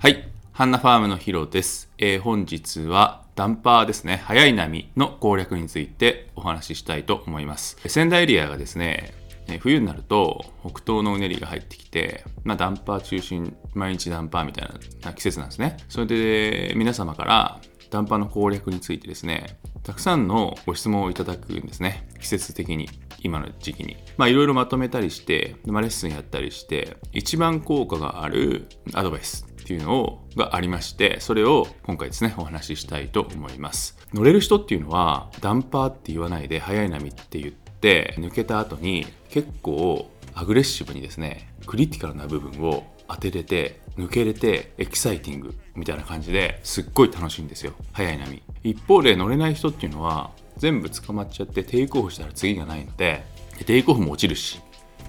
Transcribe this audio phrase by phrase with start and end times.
[0.00, 0.28] はい。
[0.52, 1.90] ハンナファームのヒロです。
[1.96, 4.16] えー本日はダンパーですね。
[4.16, 7.78] 速い波の攻略についてお話ししたいと思います。
[7.86, 9.14] 仙台エリアがですね、
[9.60, 14.68] 冬になると北東のうねりが入ってきて、まあ、ダンパー中心、毎日ダンパーみたい
[15.02, 15.78] な季節なんですね。
[15.88, 17.58] それで皆様から
[17.88, 19.56] ダンパーの攻略についてですね、
[19.88, 22.06] たくさんのご質問をいただくんですね。
[22.20, 22.90] 季節的に。
[23.22, 23.96] 今の時期に。
[24.18, 33.96] まあいろいろまとめたりして、まあ、レッスンやったりして、一番効果があるアドバイスっていうのをがありまして、それを今回ですね、お話ししたいと思います。
[34.12, 47.72] 乗れる人っていうのは、ダンパーって言わないで、速い波って言って、抜けた後に結構アグレッシブにですね、クリティカルな部分を当てれて、抜けれて、エキサイティングみたいな感じですっごい楽しいんですよ。
[47.92, 48.42] 速い波。
[48.62, 53.24] 一方で乗れない人っていうのは、全部捕まっちゃってテイクオフしたら次がないので、
[53.66, 54.60] テイクオフも落ちるし、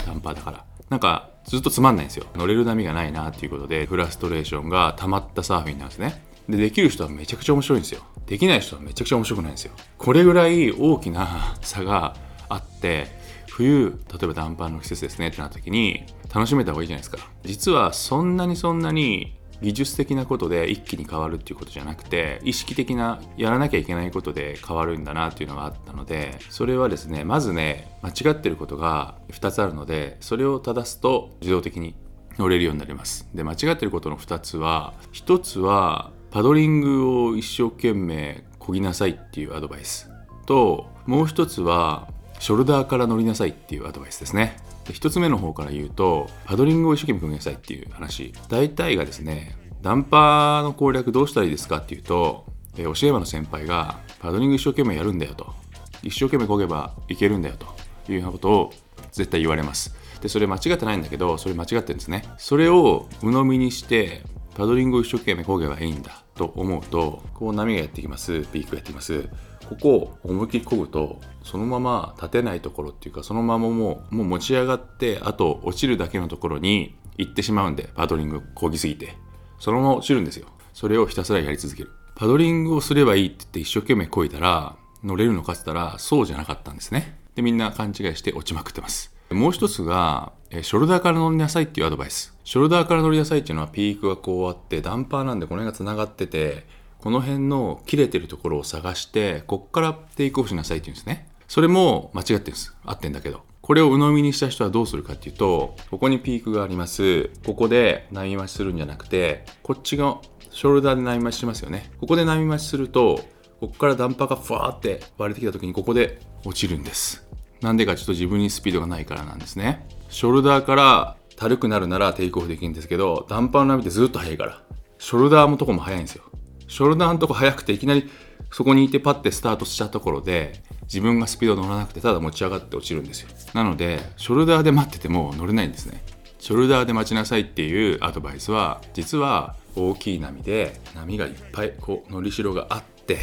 [0.05, 0.65] ダンパーだから。
[0.89, 2.25] なんかずっとつまんないんですよ。
[2.35, 6.23] 乗れる波がないなっていうことで、フラストレーションが溜まったサーフィンなんですね。
[6.47, 8.01] で、できる人はめちゃくちゃ面白いんですよ。
[8.25, 9.73] できない人はめちゃくちゃ面白くないんですよ。
[9.97, 12.15] これぐらい大きな差が
[12.47, 13.18] あって、
[13.49, 17.17] 冬、例えばダンパーの季節ですねってなった時に楽しめた方がいいじゃないですか。
[17.43, 31.95] 実はそんなにそんなに技術的なことで一気に変わるっていうことじゃなくて意識的なやらなきゃいけないことで変わるんだなっていうのがあったのでそれはですねまずね間違ってることが2つあるのでそれを正すと自動的に
[32.37, 40.09] 乗れるようになりますで間違ってることの2つは1つはパドリングを一生懸命こぎなさいっていうアドバイス
[40.45, 42.07] ともう1つは
[42.39, 44.57] ショルダーから乗りなさいっていうアドバイスですね。
[44.85, 48.33] で1つ目の方から言うとパドリングを一生懸命こぎなさいっていう話。
[48.49, 52.45] 大体がですねダンパーの攻略どうしたらいいですかっていうと
[52.77, 55.53] えー教え場の先輩がパドリング一生懸命やるんだよと。
[56.01, 57.67] 一生懸命こげばいけるんだよと。
[58.11, 58.73] いうようなことを
[59.11, 59.95] 絶対言われます。
[60.21, 62.23] でそれ間違ってないんだけどそれ間違ってるんですね。
[62.37, 64.23] それを鵜呑みにして
[64.55, 68.41] パドリングを一生懸命こげばいいんだと思うとこう波がやってきます。
[68.47, 69.29] ピークがやってきます。
[69.69, 79.15] ここを思いっきりこぐとそのまま立てないところっていうかそのままもうもう持ち上がってあと落ちるだけのところに行ってしまうんでパドリングこぎすぎて。
[79.59, 80.47] そのまま落ちるんですよ。
[80.73, 81.91] それをひたすらやり続ける。
[82.15, 87.19] パドリングをすればいいって言って一生懸命こいだら乗れるのかって言ったらそうじゃなかったんですね。
[87.35, 89.13] でみんな勘違いして落ちまくってます。
[89.29, 92.35] もう一つがえショルダーから乗りなさいっていうアドバイス。
[92.43, 96.65] ショルダーから乗りなさいっていうのはピークがこうあってダンパーなんでこの辺がつながってて
[96.99, 101.27] この辺の切れてるところを探してこっからテイクオフしなさいっていうんですね。
[101.47, 102.75] それも間違ってるんです。
[102.85, 103.41] 合ってんだけど。
[103.61, 107.29] これを鵜呑みにした人はどうするかっていうとここにピークがあります。
[107.45, 110.17] ここで波増しするんじゃなくてこっちが
[110.51, 111.91] ショルダーで波増ししますよね。
[111.99, 113.21] ここで波増しすると
[113.59, 117.27] ここからダンパーがふわーって割れてきた時にここで落ちるんです。
[117.61, 119.87] なんでかちょっと自分にスピードがないからなんですね。
[120.09, 124.61] ショルダーから軽くなるならテイクオフできるんですけどダンパーの波ってずっと速いから。
[124.97, 126.23] ショルダーのとこも速いんですよ。
[126.69, 128.09] ショルダーのとこ速くていきなり
[128.51, 133.29] そこにいてパッてスタートしたところで自分がスピード乗らなくてただ持ち上がって落ちるんですよ。
[133.53, 136.01] なのでショルダーで待ってても乗れないんですね。
[136.39, 143.17] ショルダーで待ちなさいっていうアドバイスは実は大きい波で波がいっぱいこうのりしろがあって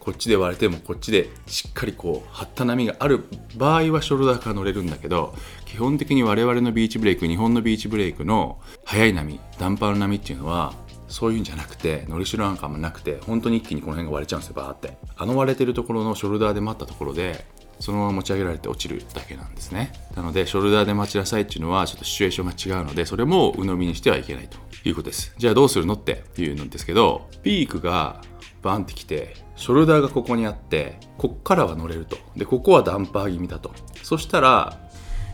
[0.00, 3.24] こっちで割れてもこっちでしっかりこう張った波がある
[3.56, 10.74] 場合はショルダーから乗れるんだけど基本的に我々のビーチブレイク日本のビーチブレイクの速い波ダンパーの波っていうのは
[11.08, 14.96] そういうんじゃなくてのりしろなんかもなくて本当に一気にこの辺が割れちゃうんですよバーって。
[15.16, 17.46] あの割れてるところのショルダーで待ったところで
[17.78, 19.92] そのまま持ち上げられて落ちるだけなんですね。
[20.14, 24.58] なのでショルダーで待ちなさいっていうのはちょっとシチュエーションが違うのでそれも鵜呑みにしてはいけないと
[24.88, 25.34] いうことです。
[25.36, 28.22] じゃあどうするのっていうのですけどピークが
[28.62, 32.16] バンってきてショルダーがここにあってこっからは乗れると。
[32.36, 33.72] でここはダンパー気味だと。
[34.02, 34.78] そしたら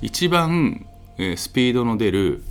[0.00, 0.86] 一番
[1.36, 2.42] スピードの出る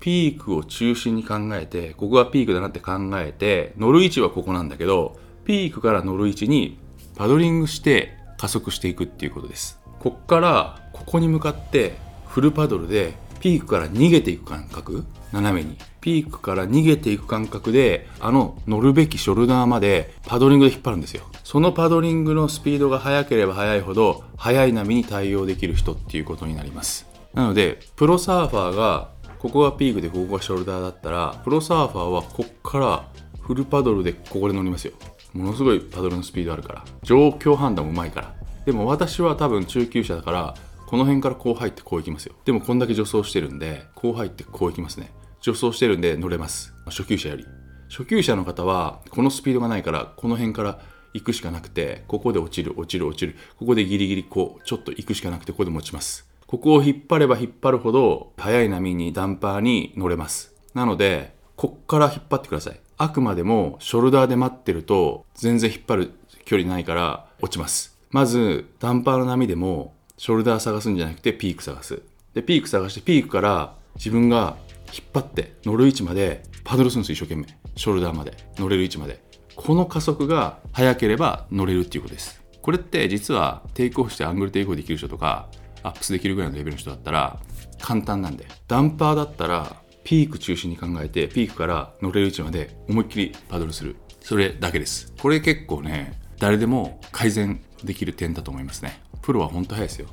[0.00, 6.78] ピークを中心に考えてここがピークだなって考えて乗る位置はここなんだけどピークから乗る位置に
[7.16, 9.78] パドリングして加速していくっていうことです。
[9.98, 15.76] こっからここに向かってフルパドルでピークから逃げていく感覚斜めに。
[16.00, 21.24] ピークから逃げていく感覚であの乗るべきショルダーまでパドリングで引っ張るんですよ。
[21.44, 27.06] そのパドリングのスピードが速ければ速いほど速い波に対応できる人っていうことになります。
[27.34, 29.10] なのでプロサーファーが
[29.40, 33.08] ここがピークでここがショルダーだったらプロサーファーはこっから
[33.40, 34.92] フルパドルでここで乗りますよ。
[35.32, 36.84] ものすごいパドルのスピードあるから。
[37.02, 38.34] 状況判断もうまいから。
[38.66, 40.54] でも私は多分中級者だから
[40.86, 42.34] この辺からこう入ってこう行きますよ。
[42.44, 45.10] でもこんだけ助走してるんでこう入ってこう行きますね。
[45.40, 46.74] 助走してるんで乗れます。
[46.84, 47.46] 初級者より。
[47.88, 50.80] 初級者の方はこのスピードがないからこの辺から
[51.14, 53.36] 行くしかなくてここで落ちる落ちる落ちる。
[53.58, 56.29] ここでギリギリこうちょっと行くしかなくてここで持ちます。
[56.50, 60.52] ここを引っ張れば引っ張るほど速い波にダンパーに乗れます。
[60.74, 62.80] なのでこっから引っ張ってください。
[62.98, 66.10] あくまでもショルダーで待ってると全然引っ張る
[66.44, 67.96] 距離ないから落ちます。
[68.10, 72.02] まずダンパーの波でもショルダー探すんじゃなくてピーク探す。
[72.34, 74.56] でピーク探してピークから自分が
[74.92, 77.46] 引っ張って乗る位置までパドルするんです一生懸命。
[77.76, 79.22] ショルダーまで乗れる位置まで。
[79.54, 82.42] この加速が速ければ乗れるっていうことです。
[82.60, 85.48] これって実はテイクオフしてアングルテイクオフできる人とか
[85.82, 87.40] アップスできるぐらいのレベルの人だったら
[87.80, 88.46] 簡単なんで。
[88.68, 93.96] ダンパーだったらピーク中心に考えてピークから乗れる位置まで思いっきりパドルする。
[94.20, 95.12] それだけです。
[95.20, 99.00] これ結構ね誰でも改善できる点だと思いますね。
[99.22, 100.08] プロは本当早いですよ。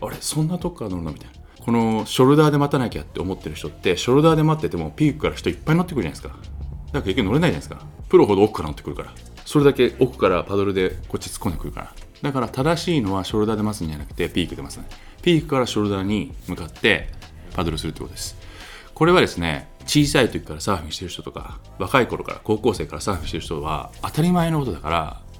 [0.00, 1.64] あれそんなとこから乗るのみたいな。
[1.64, 6.28] このショルダーで待たなきゃって思ってる人ってショルダーで待っててもピークから人いっぱい乗ってくるじゃないですか。
[6.28, 6.42] だか
[6.94, 7.86] ら結局乗れないじゃないですか。
[8.08, 9.14] プロほど奥から乗ってくるから。
[9.44, 11.94] それだけ奥からパドルでこっち突っ込んでくるから。
[12.22, 14.86] だから正しいのはショルダーで待つんじゃなくてピークで待つね。
[15.22, 17.08] ピークからショルダーに向かって
[17.54, 18.36] パドルするってことです。
[18.94, 24.88] これはですね小さい時からサーフィンしてる人とか若い頃から高校生からサーフィンしてる人は当たり前のことだか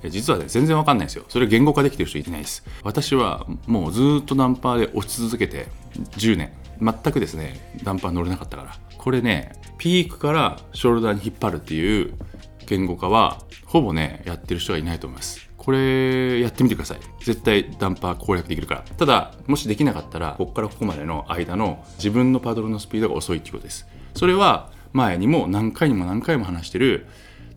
[0.03, 1.25] ら実はね全然わかんないんですよ。
[1.29, 2.65] それ言語化できてる人いないです。
[2.83, 5.69] 私はもうずっとダンパーで落ち続けて
[6.17, 6.53] 10年。
[6.81, 8.77] 全くですねダンパー乗れなかったから。
[8.99, 12.15] これねピークからショルダーに引っ張るっていう
[12.67, 15.52] 言語化はほぼねやってる人はいないと思います。
[15.65, 16.99] これやってみてください。
[17.21, 18.81] 絶対ダンパー攻略できるから。
[18.83, 23.87] ただもしできなかったらここからここまでの間の自分のパドルのスピードが遅いっていうことです。
[24.15, 27.07] それは前にも何回にも何回も話してる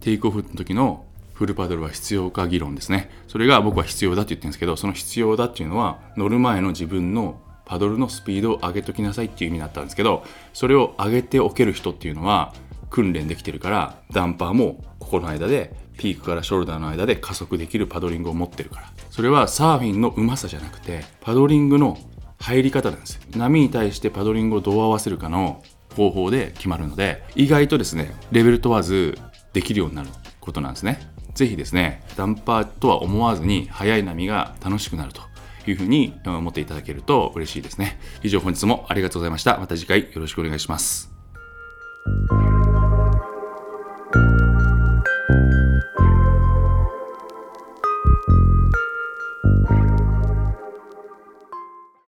[0.02, 3.10] テイクオフの時のフルパドルは必要か議論ですね。
[3.28, 10.24] それが僕は必要だって言ってるんですけど、その必要だっていうのは乗る前の自分のパドルのスピードを上げときなさいっていう意味だったんですけど、
[10.54, 12.54] それを上げておける人っていうのは
[12.92, 18.92] 訓練できてるから、ダンパーもここの間でピークからショルダーの間で加速できるパドリングを持ってるから。
[19.10, 21.98] それはサーフィンのうまさじゃなくて、パドリングの
[22.40, 23.20] 入り方なんです。
[23.36, 25.64] 波に対してパドリングをどう合わせるかの
[25.96, 29.18] 方法で決まるので、意外とですね、レベル問わず
[29.54, 30.10] できるようになる
[30.42, 31.00] ことなんですね。
[31.34, 35.22] ぜひですね、ダンパーとは思わずに速い波が楽しくなると
[35.68, 38.00] いうふうに思っていただけると嬉しいですね。
[38.24, 39.58] 以上本日もありがとうございました。
[39.58, 41.12] また次回よろしくお願いします。